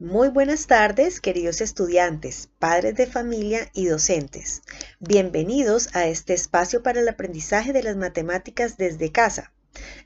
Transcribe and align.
Muy 0.00 0.26
buenas 0.26 0.66
tardes, 0.66 1.20
queridos 1.20 1.60
estudiantes, 1.60 2.48
padres 2.58 2.96
de 2.96 3.06
familia 3.06 3.70
y 3.72 3.86
docentes. 3.86 4.62
Bienvenidos 4.98 5.94
a 5.94 6.08
este 6.08 6.34
espacio 6.34 6.82
para 6.82 6.98
el 6.98 7.08
aprendizaje 7.08 7.72
de 7.72 7.84
las 7.84 7.94
matemáticas 7.94 8.76
desde 8.76 9.12
casa. 9.12 9.52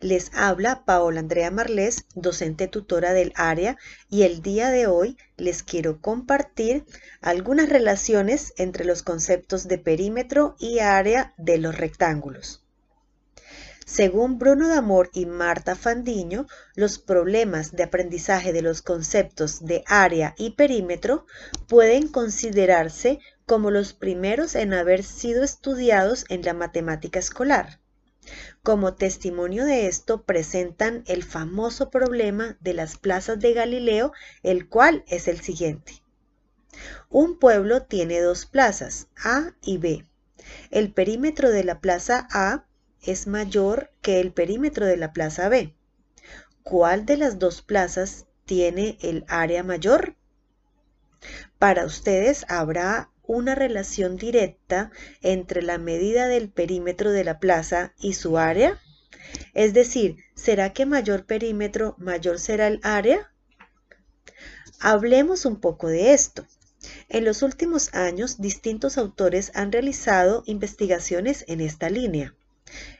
Les 0.00 0.30
habla 0.34 0.84
Paola 0.84 1.20
Andrea 1.20 1.50
Marlés, 1.50 2.04
docente 2.14 2.68
tutora 2.68 3.14
del 3.14 3.32
área, 3.34 3.78
y 4.10 4.24
el 4.24 4.42
día 4.42 4.68
de 4.68 4.86
hoy 4.86 5.16
les 5.38 5.62
quiero 5.62 6.02
compartir 6.02 6.84
algunas 7.22 7.70
relaciones 7.70 8.52
entre 8.58 8.84
los 8.84 9.02
conceptos 9.02 9.68
de 9.68 9.78
perímetro 9.78 10.54
y 10.58 10.80
área 10.80 11.32
de 11.38 11.56
los 11.56 11.78
rectángulos. 11.78 12.62
Según 13.88 14.38
Bruno 14.38 14.68
D'Amor 14.68 15.08
y 15.14 15.24
Marta 15.24 15.74
Fandiño, 15.74 16.46
los 16.74 16.98
problemas 16.98 17.72
de 17.72 17.84
aprendizaje 17.84 18.52
de 18.52 18.60
los 18.60 18.82
conceptos 18.82 19.64
de 19.64 19.82
área 19.86 20.34
y 20.36 20.50
perímetro 20.50 21.24
pueden 21.68 22.06
considerarse 22.06 23.18
como 23.46 23.70
los 23.70 23.94
primeros 23.94 24.56
en 24.56 24.74
haber 24.74 25.02
sido 25.02 25.42
estudiados 25.42 26.26
en 26.28 26.42
la 26.42 26.52
matemática 26.52 27.18
escolar. 27.18 27.80
Como 28.62 28.94
testimonio 28.94 29.64
de 29.64 29.86
esto 29.86 30.22
presentan 30.22 31.02
el 31.06 31.24
famoso 31.24 31.88
problema 31.88 32.58
de 32.60 32.74
las 32.74 32.98
plazas 32.98 33.40
de 33.40 33.54
Galileo, 33.54 34.12
el 34.42 34.68
cual 34.68 35.02
es 35.08 35.28
el 35.28 35.40
siguiente. 35.40 36.02
Un 37.08 37.38
pueblo 37.38 37.84
tiene 37.84 38.20
dos 38.20 38.44
plazas, 38.44 39.08
A 39.24 39.54
y 39.62 39.78
B. 39.78 40.06
El 40.70 40.92
perímetro 40.92 41.48
de 41.48 41.64
la 41.64 41.80
plaza 41.80 42.28
A 42.30 42.67
es 43.02 43.26
mayor 43.26 43.90
que 44.02 44.20
el 44.20 44.32
perímetro 44.32 44.86
de 44.86 44.96
la 44.96 45.12
plaza 45.12 45.48
B. 45.48 45.74
¿Cuál 46.62 47.06
de 47.06 47.16
las 47.16 47.38
dos 47.38 47.62
plazas 47.62 48.26
tiene 48.44 48.98
el 49.00 49.24
área 49.28 49.62
mayor? 49.62 50.16
Para 51.58 51.84
ustedes 51.84 52.44
habrá 52.48 53.10
una 53.22 53.54
relación 53.54 54.16
directa 54.16 54.90
entre 55.20 55.62
la 55.62 55.78
medida 55.78 56.26
del 56.26 56.50
perímetro 56.50 57.12
de 57.12 57.24
la 57.24 57.38
plaza 57.38 57.94
y 57.98 58.14
su 58.14 58.38
área? 58.38 58.80
Es 59.54 59.74
decir, 59.74 60.16
¿será 60.34 60.72
que 60.72 60.86
mayor 60.86 61.26
perímetro, 61.26 61.94
mayor 61.98 62.38
será 62.38 62.66
el 62.66 62.80
área? 62.82 63.32
Hablemos 64.80 65.44
un 65.44 65.60
poco 65.60 65.88
de 65.88 66.14
esto. 66.14 66.46
En 67.08 67.24
los 67.24 67.42
últimos 67.42 67.92
años, 67.94 68.40
distintos 68.40 68.96
autores 68.96 69.52
han 69.54 69.72
realizado 69.72 70.42
investigaciones 70.46 71.44
en 71.48 71.60
esta 71.60 71.90
línea. 71.90 72.34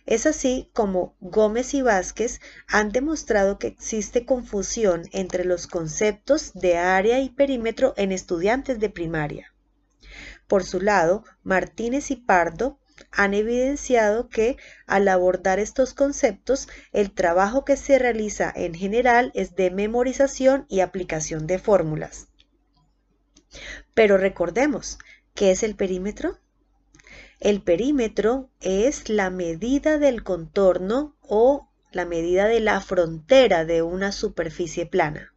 Es 0.07 0.27
así 0.27 0.71
como 0.73 1.15
Gómez 1.21 1.75
y 1.75 1.83
Vázquez 1.83 2.41
han 2.67 2.91
demostrado 2.91 3.59
que 3.59 3.67
existe 3.67 4.25
confusión 4.25 5.05
entre 5.13 5.45
los 5.45 5.67
conceptos 5.67 6.53
de 6.55 6.79
área 6.79 7.21
y 7.21 7.31
perímetro 7.31 7.95
en 7.97 8.13
estudiantes 8.13 8.81
de 8.81 8.91
primaria. 8.91 9.53
Por 10.47 10.65
su 10.65 10.81
lado, 10.81 11.25
Martínez 11.43 12.11
y 12.11 12.17
Pardo 12.17 12.79
han 13.11 13.35
evidenciado 13.35 14.29
que 14.29 14.57
al 14.87 15.09
abordar 15.09 15.59
estos 15.59 15.95
conceptos, 15.95 16.69
el 16.93 17.13
trabajo 17.13 17.65
que 17.65 17.77
se 17.77 17.99
realiza 17.99 18.53
en 18.55 18.75
general 18.75 19.31
es 19.35 19.55
de 19.55 19.71
memorización 19.71 20.67
y 20.69 20.81
aplicación 20.81 21.47
de 21.47 21.59
fórmulas. 21.59 22.29
Pero 23.95 24.17
recordemos, 24.19 24.99
¿qué 25.35 25.51
es 25.51 25.63
el 25.63 25.77
perímetro? 25.77 26.39
El 27.41 27.63
perímetro 27.63 28.51
es 28.61 29.09
la 29.09 29.31
medida 29.31 29.99
del 29.99 30.25
contorno 30.25 31.15
o 31.23 31.69
la 31.93 32.05
medida 32.05 32.49
de 32.49 32.59
la 32.59 32.81
frontera 32.81 33.65
de 33.65 33.83
una 33.83 34.11
superficie 34.11 34.87
plana. 34.87 35.33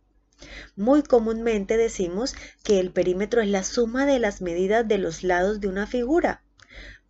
Muy 0.75 1.03
comúnmente 1.03 1.77
decimos 1.77 2.33
que 2.63 2.79
el 2.79 2.91
perímetro 2.91 3.41
es 3.41 3.49
la 3.49 3.63
suma 3.63 4.07
de 4.07 4.17
las 4.17 4.41
medidas 4.41 4.87
de 4.87 4.97
los 4.97 5.23
lados 5.23 5.61
de 5.61 5.67
una 5.67 5.85
figura. 5.85 6.41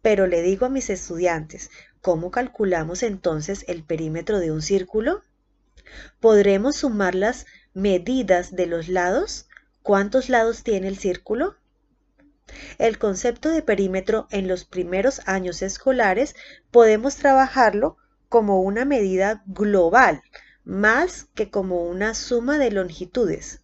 Pero 0.02 0.28
le 0.28 0.42
digo 0.42 0.66
a 0.66 0.70
mis 0.70 0.90
estudiantes, 0.90 1.72
¿cómo 2.02 2.30
calculamos 2.30 3.02
entonces 3.02 3.64
el 3.70 3.86
perímetro 3.86 4.40
de 4.40 4.52
un 4.52 4.62
círculo? 4.62 5.22
¿Podremos 6.20 6.76
sumar 6.76 7.16
las 7.16 7.46
medidas 7.74 8.58
de 8.58 8.66
los 8.66 8.90
lados? 8.90 9.48
¿Cuántos 9.84 10.28
lados 10.28 10.64
tiene 10.64 10.90
el 10.90 10.98
círculo? 10.98 11.56
El 12.78 12.98
concepto 12.98 13.50
de 13.50 13.62
perímetro 13.62 14.28
en 14.32 14.48
los 14.48 14.66
primeros 14.66 15.22
años 15.26 15.62
escolares 15.62 16.36
podemos 16.72 17.16
trabajarlo 17.16 17.98
como 18.30 18.62
una 18.62 18.86
medida 18.86 19.44
global, 19.46 20.22
más 20.64 21.26
que 21.34 21.50
como 21.50 21.84
una 21.84 22.14
suma 22.14 22.58
de 22.58 22.72
longitudes, 22.72 23.62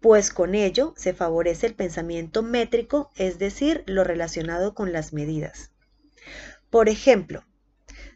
pues 0.00 0.32
con 0.32 0.54
ello 0.54 0.94
se 0.96 1.12
favorece 1.12 1.66
el 1.66 1.74
pensamiento 1.74 2.42
métrico, 2.42 3.10
es 3.16 3.38
decir, 3.38 3.84
lo 3.86 4.02
relacionado 4.02 4.74
con 4.74 4.92
las 4.92 5.12
medidas. 5.12 5.70
Por 6.70 6.88
ejemplo, 6.88 7.44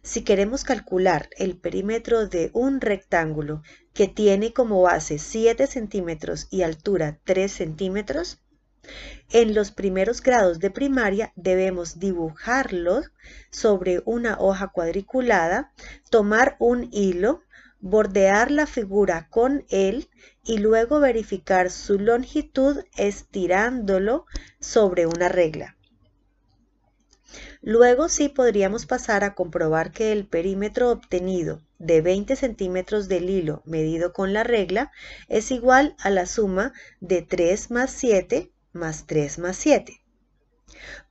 si 0.03 0.23
queremos 0.23 0.65
calcular 0.65 1.29
el 1.37 1.57
perímetro 1.57 2.27
de 2.27 2.51
un 2.55 2.81
rectángulo 2.81 3.63
que 3.93 4.09
tiene 4.09 4.53
como 4.53 4.83
base 4.83 5.19
7 5.19 5.67
centímetros 5.67 6.49
y 6.51 6.63
altura 6.63 7.21
3 7.25 7.51
centímetros, 7.51 8.41
en 9.31 9.55
los 9.55 9.71
primeros 9.73 10.23
grados 10.23 10.59
de 10.59 10.71
primaria 10.71 11.33
debemos 11.37 11.99
dibujarlo 11.99 13.03
sobre 13.51 14.03
una 14.05 14.39
hoja 14.39 14.69
cuadriculada, 14.69 15.73
tomar 16.11 16.57
un 16.59 16.89
hilo, 16.93 17.43
bordear 17.81 18.51
la 18.51 18.67
figura 18.67 19.29
con 19.29 19.65
él 19.69 20.09
y 20.45 20.59
luego 20.59 21.01
verificar 21.01 21.71
su 21.71 21.99
longitud 21.99 22.85
estirándolo 22.97 24.27
sobre 24.61 25.07
una 25.07 25.29
regla. 25.29 25.77
Luego 27.61 28.09
sí 28.09 28.29
podríamos 28.29 28.87
pasar 28.87 29.25
a 29.25 29.35
comprobar 29.35 29.91
que 29.91 30.13
el 30.13 30.27
perímetro 30.27 30.91
obtenido 30.91 31.63
de 31.79 32.03
20 32.03 32.37
centímetros 32.37 33.09
del 33.09 33.29
hilo 33.29 33.63
medido 33.65 34.13
con 34.13 34.33
la 34.33 34.45
regla 34.45 34.93
es 35.29 35.51
igual 35.51 35.97
a 35.99 36.11
la 36.11 36.27
suma 36.27 36.73
de 37.01 37.23
3 37.23 37.71
más 37.71 37.91
7 37.91 38.53
más 38.75 39.07
3 39.07 39.39
más 39.39 39.57
7. 39.57 40.01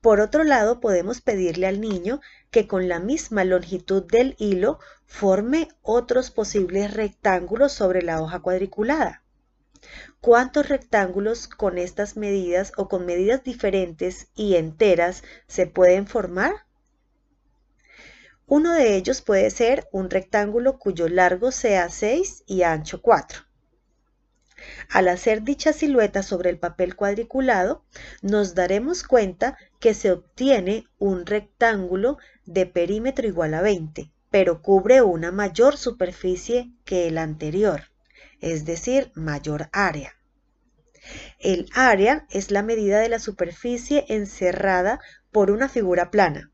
Por 0.01 0.19
otro 0.19 0.43
lado, 0.43 0.79
podemos 0.79 1.21
pedirle 1.21 1.67
al 1.67 1.79
niño 1.81 2.21
que 2.51 2.67
con 2.67 2.87
la 2.87 2.99
misma 2.99 3.43
longitud 3.43 4.03
del 4.03 4.35
hilo 4.37 4.79
forme 5.05 5.69
otros 5.81 6.31
posibles 6.31 6.93
rectángulos 6.93 7.71
sobre 7.71 8.01
la 8.01 8.21
hoja 8.21 8.41
cuadriculada. 8.41 9.23
¿Cuántos 10.21 10.69
rectángulos 10.69 11.47
con 11.47 11.77
estas 11.77 12.15
medidas 12.15 12.71
o 12.77 12.87
con 12.87 13.05
medidas 13.05 13.43
diferentes 13.43 14.27
y 14.35 14.55
enteras 14.55 15.23
se 15.47 15.67
pueden 15.67 16.07
formar? 16.07 16.53
Uno 18.45 18.73
de 18.73 18.95
ellos 18.95 19.21
puede 19.21 19.49
ser 19.49 19.87
un 19.91 20.09
rectángulo 20.09 20.77
cuyo 20.77 21.07
largo 21.09 21.51
sea 21.51 21.89
6 21.89 22.43
y 22.45 22.63
ancho 22.63 23.01
4. 23.01 23.43
Al 24.89 25.07
hacer 25.07 25.43
dicha 25.43 25.73
silueta 25.73 26.23
sobre 26.23 26.49
el 26.49 26.57
papel 26.57 26.95
cuadriculado, 26.95 27.83
nos 28.21 28.55
daremos 28.55 29.03
cuenta 29.03 29.57
que 29.79 29.93
se 29.93 30.11
obtiene 30.11 30.87
un 30.99 31.25
rectángulo 31.25 32.17
de 32.45 32.65
perímetro 32.65 33.27
igual 33.27 33.53
a 33.53 33.61
20, 33.61 34.11
pero 34.29 34.61
cubre 34.61 35.01
una 35.01 35.31
mayor 35.31 35.77
superficie 35.77 36.71
que 36.85 37.07
el 37.07 37.17
anterior, 37.17 37.91
es 38.39 38.65
decir, 38.65 39.11
mayor 39.15 39.69
área. 39.71 40.15
El 41.39 41.67
área 41.73 42.25
es 42.29 42.49
la 42.49 42.63
medida 42.63 42.99
de 42.99 43.09
la 43.09 43.19
superficie 43.19 44.05
encerrada 44.07 45.01
por 45.31 45.51
una 45.51 45.67
figura 45.67 46.11
plana. 46.11 46.52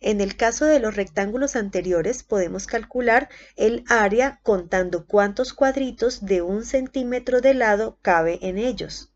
En 0.00 0.22
el 0.22 0.34
caso 0.34 0.64
de 0.64 0.80
los 0.80 0.96
rectángulos 0.96 1.56
anteriores 1.56 2.22
podemos 2.22 2.66
calcular 2.66 3.28
el 3.56 3.84
área 3.86 4.40
contando 4.42 5.06
cuántos 5.06 5.52
cuadritos 5.52 6.24
de 6.24 6.40
un 6.40 6.64
centímetro 6.64 7.42
de 7.42 7.52
lado 7.52 7.98
cabe 8.00 8.38
en 8.40 8.56
ellos. 8.56 9.12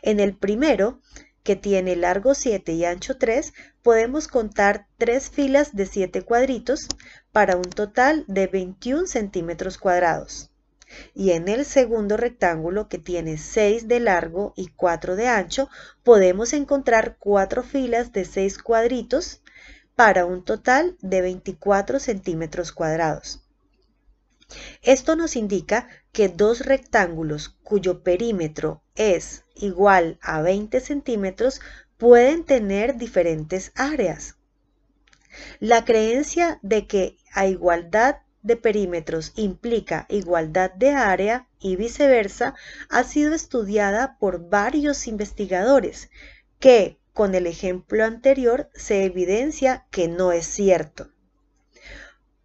En 0.00 0.20
el 0.20 0.36
primero, 0.36 1.00
que 1.42 1.54
tiene 1.54 1.96
largo 1.96 2.34
7 2.34 2.72
y 2.72 2.86
ancho 2.86 3.18
3, 3.18 3.52
podemos 3.82 4.26
contar 4.26 4.86
tres 4.96 5.28
filas 5.28 5.76
de 5.76 5.84
7 5.84 6.22
cuadritos 6.22 6.88
para 7.32 7.56
un 7.56 7.64
total 7.64 8.24
de 8.26 8.46
21 8.46 9.06
centímetros 9.06 9.76
cuadrados. 9.76 10.50
Y 11.14 11.32
en 11.32 11.48
el 11.48 11.66
segundo 11.66 12.16
rectángulo, 12.16 12.88
que 12.88 12.98
tiene 12.98 13.36
6 13.36 13.88
de 13.88 14.00
largo 14.00 14.54
y 14.56 14.68
4 14.68 15.16
de 15.16 15.28
ancho, 15.28 15.68
podemos 16.02 16.54
encontrar 16.54 17.16
cuatro 17.18 17.62
filas 17.62 18.12
de 18.12 18.24
6 18.24 18.58
cuadritos 18.58 19.42
para 19.96 20.26
un 20.26 20.44
total 20.44 20.96
de 21.00 21.20
24 21.20 22.00
centímetros 22.00 22.72
cuadrados. 22.72 23.40
Esto 24.82 25.16
nos 25.16 25.36
indica 25.36 25.88
que 26.12 26.28
dos 26.28 26.60
rectángulos 26.66 27.56
cuyo 27.62 28.02
perímetro 28.02 28.82
es 28.94 29.44
igual 29.54 30.18
a 30.20 30.42
20 30.42 30.80
centímetros 30.80 31.60
pueden 31.96 32.44
tener 32.44 32.96
diferentes 32.96 33.72
áreas. 33.74 34.36
La 35.58 35.84
creencia 35.84 36.58
de 36.62 36.86
que 36.86 37.16
a 37.32 37.46
igualdad 37.46 38.18
de 38.42 38.56
perímetros 38.56 39.32
implica 39.36 40.06
igualdad 40.08 40.70
de 40.72 40.90
área 40.90 41.48
y 41.58 41.76
viceversa 41.76 42.54
ha 42.90 43.02
sido 43.02 43.34
estudiada 43.34 44.18
por 44.18 44.50
varios 44.50 45.06
investigadores 45.06 46.10
que, 46.60 46.98
con 47.14 47.34
el 47.34 47.46
ejemplo 47.46 48.04
anterior, 48.04 48.68
se 48.74 49.04
evidencia 49.04 49.86
que 49.90 50.08
no 50.08 50.32
es 50.32 50.44
cierto. 50.46 51.08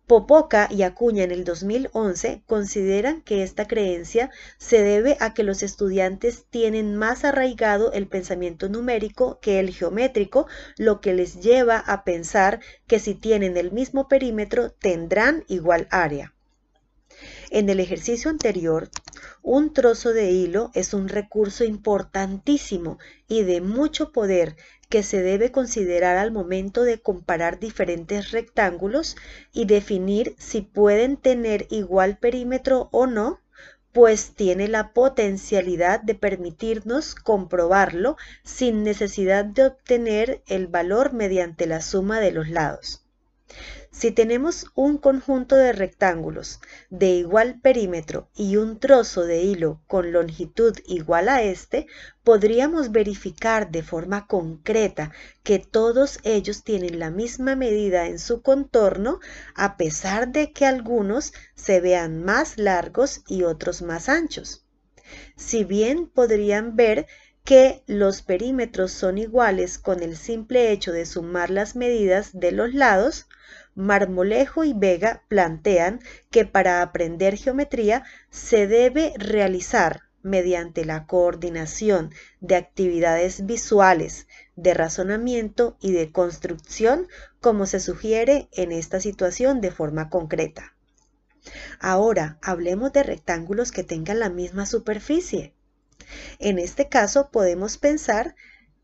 Popoca 0.05 0.67
y 0.71 0.83
Acuña 0.83 1.23
en 1.23 1.31
el 1.31 1.43
2011 1.43 2.43
consideran 2.47 3.21
que 3.21 3.43
esta 3.43 3.67
creencia 3.67 4.31
se 4.57 4.81
debe 4.83 5.17
a 5.19 5.33
que 5.33 5.43
los 5.43 5.61
estudiantes 5.61 6.45
tienen 6.49 6.95
más 6.95 7.25
arraigado 7.25 7.91
el 7.93 8.07
pensamiento 8.07 8.69
numérico 8.69 9.39
que 9.39 9.59
el 9.59 9.71
geométrico, 9.71 10.47
lo 10.77 11.01
que 11.01 11.13
les 11.13 11.41
lleva 11.41 11.77
a 11.77 12.03
pensar 12.03 12.59
que 12.87 12.99
si 12.99 13.13
tienen 13.15 13.57
el 13.57 13.71
mismo 13.71 14.07
perímetro 14.07 14.71
tendrán 14.71 15.45
igual 15.47 15.87
área. 15.91 16.33
En 17.49 17.69
el 17.69 17.79
ejercicio 17.79 18.29
anterior, 18.29 18.89
un 19.41 19.73
trozo 19.73 20.13
de 20.13 20.31
hilo 20.31 20.71
es 20.73 20.93
un 20.93 21.07
recurso 21.07 21.63
importantísimo 21.63 22.99
y 23.27 23.43
de 23.43 23.61
mucho 23.61 24.11
poder 24.11 24.55
que 24.89 25.03
se 25.03 25.21
debe 25.21 25.51
considerar 25.51 26.17
al 26.17 26.31
momento 26.31 26.83
de 26.83 26.99
comparar 26.99 27.59
diferentes 27.59 28.31
rectángulos 28.31 29.15
y 29.53 29.65
definir 29.65 30.35
si 30.37 30.61
pueden 30.61 31.17
tener 31.17 31.67
igual 31.69 32.17
perímetro 32.17 32.89
o 32.91 33.05
no, 33.05 33.39
pues 33.91 34.33
tiene 34.35 34.67
la 34.67 34.93
potencialidad 34.93 36.01
de 36.01 36.15
permitirnos 36.15 37.15
comprobarlo 37.15 38.17
sin 38.43 38.83
necesidad 38.83 39.45
de 39.45 39.65
obtener 39.65 40.43
el 40.47 40.67
valor 40.67 41.13
mediante 41.13 41.65
la 41.65 41.81
suma 41.81 42.19
de 42.19 42.31
los 42.31 42.49
lados. 42.49 43.03
Si 43.91 44.11
tenemos 44.11 44.67
un 44.75 44.97
conjunto 44.97 45.55
de 45.55 45.73
rectángulos 45.73 46.59
de 46.91 47.07
igual 47.07 47.59
perímetro 47.59 48.29
y 48.35 48.57
un 48.57 48.79
trozo 48.79 49.25
de 49.25 49.41
hilo 49.41 49.81
con 49.87 50.11
longitud 50.11 50.77
igual 50.85 51.27
a 51.27 51.41
este, 51.41 51.87
podríamos 52.23 52.91
verificar 52.91 53.71
de 53.71 53.81
forma 53.81 54.27
concreta 54.27 55.11
que 55.41 55.57
todos 55.57 56.19
ellos 56.23 56.63
tienen 56.63 56.99
la 56.99 57.09
misma 57.09 57.55
medida 57.55 58.05
en 58.05 58.19
su 58.19 58.43
contorno, 58.43 59.19
a 59.55 59.75
pesar 59.75 60.31
de 60.31 60.53
que 60.53 60.67
algunos 60.67 61.33
se 61.55 61.81
vean 61.81 62.23
más 62.23 62.59
largos 62.59 63.23
y 63.27 63.43
otros 63.43 63.81
más 63.81 64.07
anchos. 64.07 64.65
Si 65.35 65.63
bien 65.63 66.07
podrían 66.07 66.75
ver 66.75 67.07
que 67.43 67.81
los 67.87 68.21
perímetros 68.21 68.91
son 68.91 69.17
iguales 69.17 69.79
con 69.79 70.03
el 70.03 70.15
simple 70.15 70.71
hecho 70.71 70.91
de 70.91 71.07
sumar 71.07 71.49
las 71.49 71.75
medidas 71.75 72.29
de 72.33 72.51
los 72.51 72.75
lados, 72.75 73.25
Marmolejo 73.79 74.65
y 74.65 74.73
Vega 74.73 75.23
plantean 75.29 76.01
que 76.31 76.43
para 76.43 76.81
aprender 76.81 77.37
geometría 77.37 78.03
se 78.29 78.67
debe 78.67 79.13
realizar 79.15 80.01
mediante 80.21 80.83
la 80.83 81.07
coordinación 81.07 82.11
de 82.41 82.57
actividades 82.57 83.45
visuales, 83.45 84.27
de 84.57 84.73
razonamiento 84.73 85.77
y 85.79 85.93
de 85.93 86.11
construcción, 86.11 87.07
como 87.39 87.65
se 87.65 87.79
sugiere 87.79 88.49
en 88.51 88.73
esta 88.73 88.99
situación 88.99 89.61
de 89.61 89.71
forma 89.71 90.09
concreta. 90.09 90.75
Ahora, 91.79 92.37
hablemos 92.41 92.91
de 92.91 93.03
rectángulos 93.03 93.71
que 93.71 93.85
tengan 93.85 94.19
la 94.19 94.29
misma 94.29 94.65
superficie. 94.65 95.53
En 96.37 96.59
este 96.59 96.89
caso, 96.89 97.29
podemos 97.31 97.77
pensar 97.77 98.35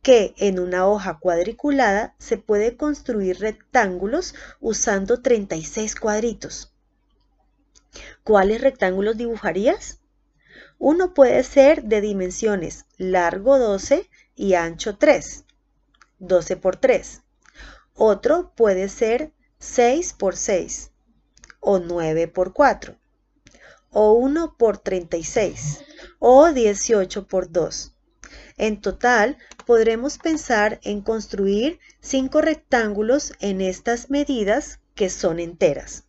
que 0.05 0.35
en 0.37 0.59
una 0.59 0.85
hoja 0.87 1.17
cuadriculada 1.17 2.13
se 2.19 2.37
puede 2.37 2.77
construir 2.77 3.39
rectángulos 3.39 4.35
usando 4.59 5.23
36 5.23 5.95
cuadritos. 5.95 6.71
¿Cuáles 8.23 8.61
rectángulos 8.61 9.17
dibujarías? 9.17 10.01
Uno 10.77 11.15
puede 11.15 11.41
ser 11.41 11.85
de 11.85 12.01
dimensiones 12.01 12.85
largo 12.97 13.57
12 13.57 14.07
y 14.35 14.53
ancho 14.53 14.95
3, 14.95 15.45
12 16.19 16.57
por 16.57 16.75
3. 16.75 17.23
Otro 17.95 18.53
puede 18.55 18.89
ser 18.89 19.31
6 19.57 20.13
por 20.13 20.35
6 20.35 20.91
o 21.59 21.79
9 21.79 22.27
por 22.27 22.53
4 22.53 22.95
o 23.89 24.13
1 24.13 24.55
por 24.55 24.77
36 24.77 25.83
o 26.19 26.51
18 26.51 27.25
por 27.25 27.51
2 27.51 27.94
en 28.57 28.79
total, 28.79 29.37
podremos 29.65 30.17
pensar 30.17 30.79
en 30.83 31.01
construir 31.01 31.79
cinco 31.99 32.41
rectángulos 32.41 33.33
en 33.39 33.61
estas 33.61 34.09
medidas 34.09 34.79
que 34.93 35.09
son 35.09 35.39
enteras. 35.39 36.05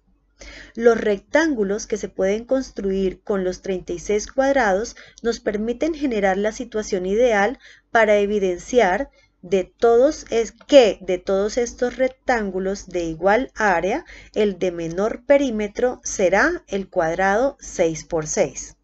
Los 0.74 1.00
rectángulos 1.00 1.86
que 1.86 1.96
se 1.96 2.08
pueden 2.08 2.44
construir 2.44 3.22
con 3.22 3.42
los 3.42 3.62
36 3.62 4.26
cuadrados 4.26 4.94
nos 5.22 5.40
permiten 5.40 5.94
generar 5.94 6.36
la 6.36 6.52
situación 6.52 7.06
ideal 7.06 7.58
para 7.90 8.18
evidenciar 8.18 9.10
de 9.42 9.64
todos 9.64 10.26
es 10.30 10.52
que 10.52 10.98
de 11.00 11.18
todos 11.18 11.56
estos 11.56 11.96
rectángulos 11.96 12.86
de 12.86 13.04
igual 13.04 13.50
área, 13.54 14.04
el 14.34 14.58
de 14.58 14.72
menor 14.72 15.24
perímetro 15.24 16.00
será 16.04 16.64
el 16.68 16.90
cuadrado 16.90 17.56
6 17.60 18.04
por 18.04 18.26
6. 18.26 18.75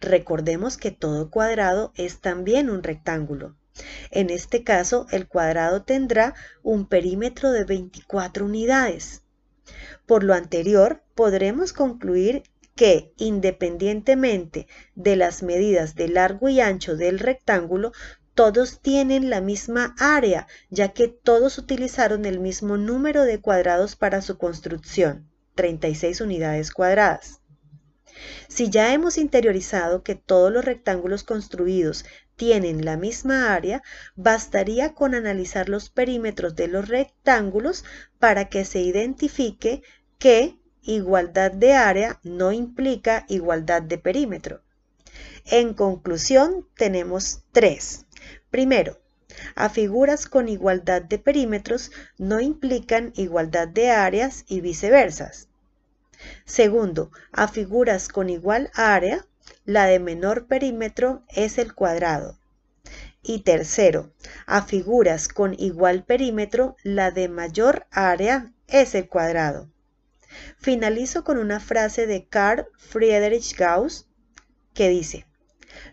Recordemos 0.00 0.76
que 0.76 0.90
todo 0.90 1.30
cuadrado 1.30 1.92
es 1.96 2.20
también 2.20 2.70
un 2.70 2.82
rectángulo. 2.82 3.56
En 4.10 4.30
este 4.30 4.64
caso, 4.64 5.06
el 5.10 5.28
cuadrado 5.28 5.82
tendrá 5.82 6.34
un 6.62 6.86
perímetro 6.86 7.50
de 7.50 7.64
24 7.64 8.44
unidades. 8.44 9.22
Por 10.06 10.22
lo 10.22 10.34
anterior, 10.34 11.02
podremos 11.14 11.72
concluir 11.72 12.42
que, 12.74 13.12
independientemente 13.16 14.66
de 14.94 15.16
las 15.16 15.42
medidas 15.42 15.94
de 15.94 16.08
largo 16.08 16.48
y 16.48 16.60
ancho 16.60 16.96
del 16.96 17.18
rectángulo, 17.18 17.92
todos 18.34 18.80
tienen 18.80 19.30
la 19.30 19.40
misma 19.40 19.94
área, 19.98 20.46
ya 20.68 20.92
que 20.92 21.08
todos 21.08 21.56
utilizaron 21.56 22.26
el 22.26 22.38
mismo 22.38 22.76
número 22.76 23.24
de 23.24 23.40
cuadrados 23.40 23.96
para 23.96 24.20
su 24.20 24.36
construcción, 24.36 25.26
36 25.54 26.20
unidades 26.20 26.70
cuadradas. 26.70 27.40
Si 28.48 28.70
ya 28.70 28.92
hemos 28.92 29.18
interiorizado 29.18 30.02
que 30.02 30.14
todos 30.14 30.52
los 30.52 30.64
rectángulos 30.64 31.24
construidos 31.24 32.04
tienen 32.36 32.84
la 32.84 32.96
misma 32.96 33.54
área, 33.54 33.82
bastaría 34.14 34.94
con 34.94 35.14
analizar 35.14 35.68
los 35.68 35.90
perímetros 35.90 36.54
de 36.54 36.68
los 36.68 36.88
rectángulos 36.88 37.84
para 38.18 38.48
que 38.48 38.64
se 38.64 38.80
identifique 38.80 39.82
que 40.18 40.58
igualdad 40.82 41.50
de 41.50 41.72
área 41.74 42.20
no 42.22 42.52
implica 42.52 43.24
igualdad 43.28 43.82
de 43.82 43.98
perímetro. 43.98 44.62
En 45.46 45.74
conclusión, 45.74 46.66
tenemos 46.76 47.42
tres. 47.52 48.06
Primero, 48.50 49.00
a 49.54 49.68
figuras 49.68 50.26
con 50.26 50.48
igualdad 50.48 51.02
de 51.02 51.18
perímetros 51.18 51.90
no 52.18 52.40
implican 52.40 53.12
igualdad 53.16 53.68
de 53.68 53.90
áreas 53.90 54.44
y 54.46 54.60
viceversa. 54.60 55.32
Segundo, 56.44 57.10
a 57.32 57.48
figuras 57.48 58.08
con 58.08 58.30
igual 58.30 58.70
área, 58.74 59.26
la 59.64 59.86
de 59.86 59.98
menor 59.98 60.46
perímetro 60.46 61.22
es 61.28 61.58
el 61.58 61.74
cuadrado. 61.74 62.38
Y 63.22 63.40
tercero, 63.40 64.12
a 64.46 64.62
figuras 64.62 65.28
con 65.28 65.54
igual 65.58 66.04
perímetro, 66.04 66.76
la 66.84 67.10
de 67.10 67.28
mayor 67.28 67.86
área 67.90 68.52
es 68.68 68.94
el 68.94 69.08
cuadrado. 69.08 69.68
Finalizo 70.58 71.24
con 71.24 71.38
una 71.38 71.60
frase 71.60 72.06
de 72.06 72.26
Carl 72.26 72.66
Friedrich 72.76 73.56
Gauss 73.56 74.06
que 74.74 74.88
dice, 74.88 75.26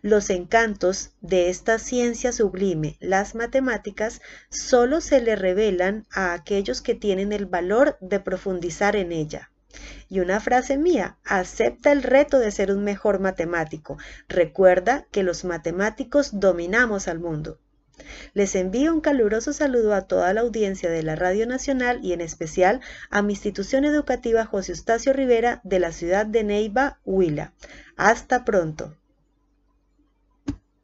los 0.02 0.30
encantos 0.30 1.12
de 1.22 1.50
esta 1.50 1.80
ciencia 1.80 2.32
sublime, 2.32 2.98
las 3.00 3.36
matemáticas, 3.36 4.22
solo 4.50 5.02
se 5.02 5.22
le 5.22 5.36
revelan 5.36 6.06
a 6.12 6.34
aquellos 6.34 6.82
que 6.82 6.96
tienen 6.96 7.34
el 7.34 7.46
valor 7.46 7.98
de 8.02 8.20
profundizar 8.20 8.96
en 8.96 9.12
ella. 9.12 9.52
Y 10.10 10.20
una 10.20 10.40
frase 10.40 10.78
mía, 10.78 11.18
acepta 11.24 11.92
el 11.92 12.04
reto 12.04 12.40
de 12.40 12.52
ser 12.52 12.72
un 12.72 12.84
mejor 12.84 13.20
matemático. 13.20 13.98
Recuerda 14.28 15.08
que 15.12 15.24
los 15.24 15.46
matemáticos 15.46 16.40
dominamos 16.40 17.08
al 17.08 17.20
mundo. 17.20 17.60
Les 18.34 18.56
envío 18.56 18.94
un 18.94 19.02
caluroso 19.02 19.54
saludo 19.54 19.94
a 19.94 20.08
toda 20.08 20.34
la 20.34 20.42
audiencia 20.42 20.90
de 20.90 21.04
la 21.04 21.16
Radio 21.16 21.46
Nacional 21.46 22.00
y 22.04 22.14
en 22.14 22.22
especial 22.22 22.82
a 23.10 23.22
mi 23.22 23.34
institución 23.34 23.86
educativa 23.86 24.46
José 24.46 24.72
Eustacio 24.72 25.14
Rivera 25.14 25.62
de 25.64 25.80
la 25.80 25.92
ciudad 25.92 26.26
de 26.26 26.44
Neiva, 26.44 27.00
Huila. 27.06 27.54
Hasta 27.96 28.46
pronto. 28.46 28.96